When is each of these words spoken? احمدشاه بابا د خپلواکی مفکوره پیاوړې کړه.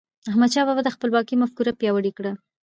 احمدشاه 0.29 0.65
بابا 0.67 0.81
د 0.85 0.89
خپلواکی 0.95 1.35
مفکوره 1.41 1.71
پیاوړې 1.79 2.11
کړه. 2.17 2.31